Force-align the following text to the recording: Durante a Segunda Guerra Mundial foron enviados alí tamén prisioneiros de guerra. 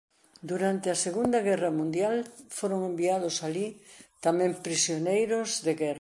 Durante 0.51 0.87
a 0.89 1.01
Segunda 1.05 1.39
Guerra 1.47 1.71
Mundial 1.79 2.15
foron 2.57 2.79
enviados 2.91 3.35
alí 3.47 3.67
tamén 4.25 4.51
prisioneiros 4.65 5.49
de 5.65 5.71
guerra. 5.75 5.89